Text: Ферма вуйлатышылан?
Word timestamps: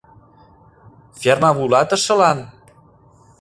Ферма 1.21 1.49
вуйлатышылан? 1.57 2.39